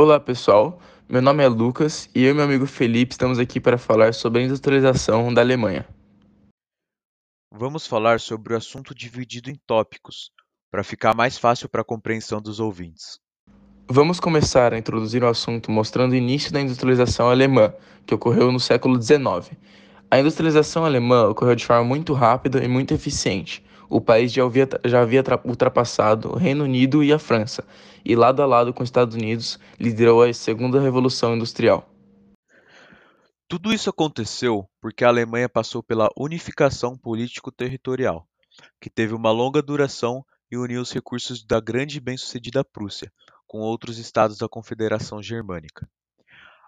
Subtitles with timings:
[0.00, 3.76] Olá pessoal, meu nome é Lucas e eu e meu amigo Felipe estamos aqui para
[3.76, 5.84] falar sobre a industrialização da Alemanha.
[7.52, 10.30] Vamos falar sobre o assunto dividido em tópicos,
[10.70, 13.18] para ficar mais fácil para a compreensão dos ouvintes.
[13.90, 17.74] Vamos começar a introduzir o assunto mostrando o início da industrialização alemã,
[18.06, 19.58] que ocorreu no século XIX.
[20.08, 23.64] A industrialização alemã ocorreu de forma muito rápida e muito eficiente.
[23.90, 27.64] O país já havia, já havia ultrapassado o Reino Unido e a França,
[28.04, 31.88] e lado a lado com os Estados Unidos liderou a segunda revolução industrial.
[33.48, 38.28] Tudo isso aconteceu porque a Alemanha passou pela unificação político-territorial,
[38.78, 43.10] que teve uma longa duração e uniu os recursos da grande e bem-sucedida Prússia
[43.46, 45.88] com outros estados da Confederação Germânica.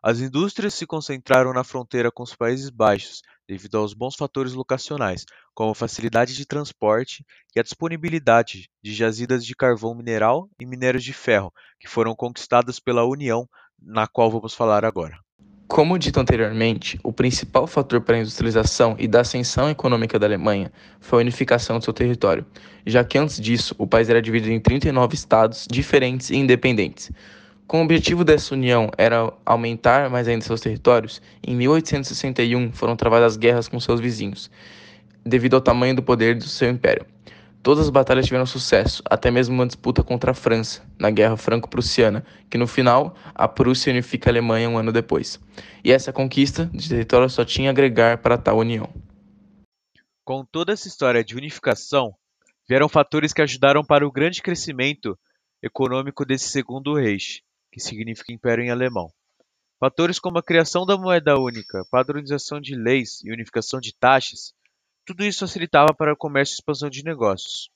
[0.03, 5.27] As indústrias se concentraram na fronteira com os Países Baixos devido aos bons fatores locacionais,
[5.53, 7.23] como a facilidade de transporte
[7.55, 12.81] e a disponibilidade de jazidas de carvão mineral e minérios de ferro, que foram conquistadas
[12.81, 13.47] pela União,
[13.79, 15.19] na qual vamos falar agora.
[15.69, 20.73] Como dito anteriormente, o principal fator para a industrialização e da ascensão econômica da Alemanha
[20.99, 22.47] foi a unificação do seu território,
[22.87, 27.11] já que antes disso o país era dividido em 39 estados diferentes e independentes.
[27.71, 33.37] Com o objetivo dessa união era aumentar mais ainda seus territórios, em 1861 foram travadas
[33.37, 34.51] guerras com seus vizinhos,
[35.25, 37.07] devido ao tamanho do poder do seu império.
[37.63, 42.27] Todas as batalhas tiveram sucesso, até mesmo uma disputa contra a França, na Guerra Franco-Prussiana,
[42.51, 45.39] que no final a Prússia unifica a Alemanha um ano depois.
[45.85, 48.93] E essa conquista de território só tinha a agregar para tal união.
[50.25, 52.17] Com toda essa história de unificação,
[52.69, 55.17] vieram fatores que ajudaram para o grande crescimento
[55.63, 59.11] econômico desse segundo Reich, que significa império em alemão.
[59.79, 64.55] Fatores como a criação da moeda única, padronização de leis e unificação de taxas
[65.11, 67.69] tudo isso facilitava para o comércio e expansão de negócios.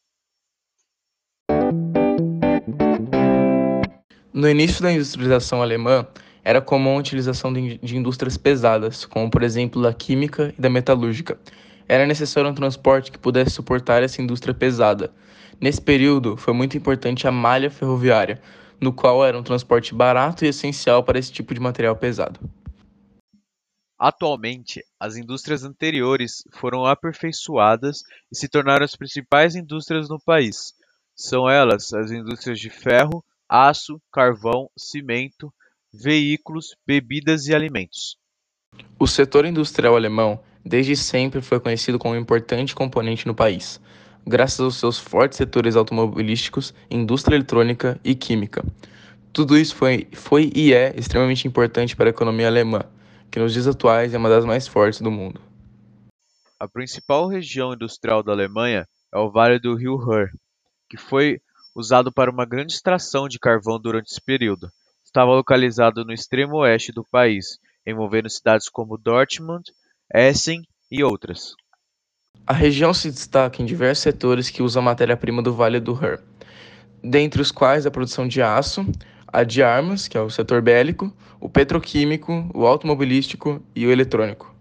[4.33, 6.07] No início da industrialização alemã,
[6.45, 11.37] era comum a utilização de indústrias pesadas, como por exemplo da química e da metalúrgica.
[11.89, 15.13] Era necessário um transporte que pudesse suportar essa indústria pesada.
[15.61, 18.41] Nesse período, foi muito importante a malha ferroviária,
[18.81, 22.41] no qual era um transporte barato e essencial para esse tipo de material pesado.
[23.99, 30.75] Atualmente, as indústrias anteriores foram aperfeiçoadas e se tornaram as principais indústrias no país.
[31.17, 35.53] São elas as indústrias de ferro, aço, carvão, cimento,
[35.93, 38.17] veículos, bebidas e alimentos.
[38.99, 43.81] O setor industrial alemão desde sempre foi conhecido como um importante componente no país,
[44.27, 48.65] graças aos seus fortes setores automobilísticos, indústria eletrônica e química.
[49.33, 52.83] Tudo isso foi, foi e é extremamente importante para a economia alemã,
[53.31, 55.41] que nos dias atuais é uma das mais fortes do mundo.
[56.59, 60.29] A principal região industrial da Alemanha é o Vale do Rio Ruhr,
[60.89, 61.41] que foi
[61.75, 64.71] usado para uma grande extração de carvão durante esse período.
[65.05, 69.73] Estava localizado no extremo oeste do país, envolvendo cidades como Dortmund,
[70.13, 71.55] Essen e outras.
[72.47, 76.19] A região se destaca em diversos setores que usam matéria-prima do Vale do Ruhr,
[77.03, 78.85] dentre os quais a produção de aço,
[79.27, 81.11] a de armas, que é o setor bélico,
[81.41, 84.55] o petroquímico, o automobilístico e o eletrônico.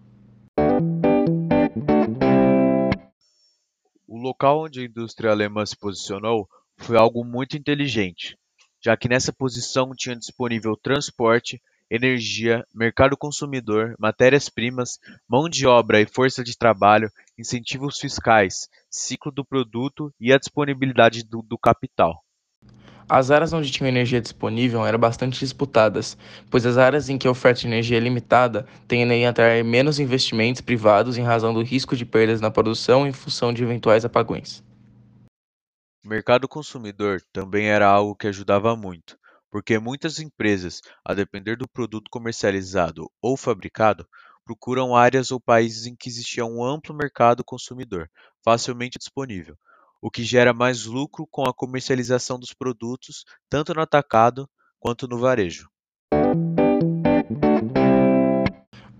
[4.08, 8.38] O local onde a indústria alemã se posicionou foi algo muito inteligente,
[8.82, 16.06] já que nessa posição tinha disponível transporte, energia, mercado consumidor, matérias-primas, mão de obra e
[16.06, 22.24] força de trabalho, incentivos fiscais, ciclo do produto e a disponibilidade do, do capital.
[23.08, 26.16] As áreas onde tinha energia disponível eram bastante disputadas,
[26.50, 29.98] pois as áreas em que a oferta de energia é limitada tendem a atrair menos
[29.98, 34.64] investimentos privados em razão do risco de perdas na produção em função de eventuais apagões.
[36.02, 39.18] O mercado consumidor também era algo que ajudava muito,
[39.54, 44.04] porque muitas empresas, a depender do produto comercializado ou fabricado,
[44.44, 48.10] procuram áreas ou países em que existia um amplo mercado consumidor,
[48.44, 49.56] facilmente disponível,
[50.02, 54.50] o que gera mais lucro com a comercialização dos produtos, tanto no atacado
[54.80, 55.70] quanto no varejo.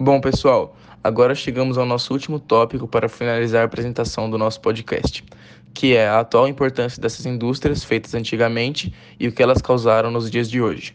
[0.04, 5.24] Bom, pessoal, agora chegamos ao nosso último tópico para finalizar a apresentação do nosso podcast,
[5.72, 10.30] que é a atual importância dessas indústrias feitas antigamente e o que elas causaram nos
[10.30, 10.94] dias de hoje.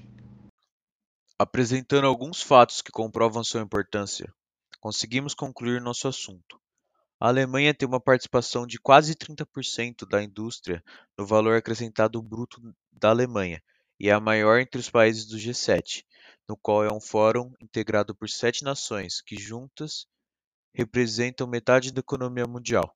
[1.39, 4.31] Apresentando alguns fatos que comprovam sua importância,
[4.79, 6.61] conseguimos concluir nosso assunto.
[7.19, 10.83] A Alemanha tem uma participação de quase 30% da indústria
[11.17, 12.61] no valor acrescentado bruto
[12.91, 13.59] da Alemanha
[13.99, 16.03] e é a maior entre os países do G7,
[16.49, 20.07] no qual é um fórum integrado por sete nações que juntas
[20.73, 22.91] representam metade da economia mundial.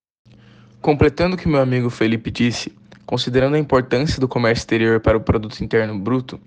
[0.82, 5.22] Completando o que meu amigo Felipe disse, Considerando a importância do comércio exterior para o
[5.22, 6.40] produto interno bruto,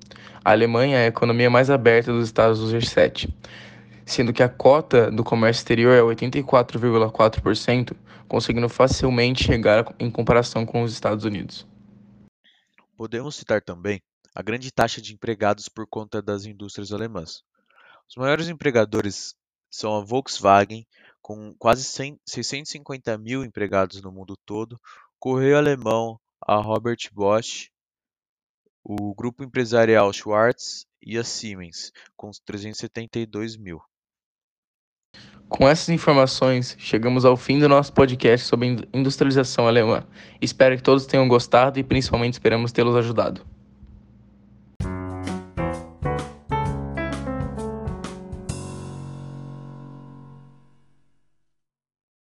[0.43, 3.29] a Alemanha é a economia mais aberta dos estados do G7,
[4.06, 7.94] sendo que a cota do comércio exterior é 84,4%,
[8.26, 11.67] conseguindo facilmente chegar em comparação com os Estados Unidos.
[12.97, 14.00] Podemos citar também
[14.37, 17.43] a grande taxa de empregados por conta das indústrias alemãs.
[18.06, 19.35] Os maiores empregadores
[19.71, 20.87] são a Volkswagen,
[21.23, 24.79] com quase 100, 650 mil empregados no mundo todo,
[25.19, 27.71] Correio Alemão, a Robert Bosch,
[28.85, 33.81] o grupo empresarial Schwarz e a Siemens, com 372 mil.
[35.49, 40.06] Com essas informações, chegamos ao fim do nosso podcast sobre industrialização alemã.
[40.43, 43.56] Espero que todos tenham gostado e principalmente esperamos tê-los ajudado.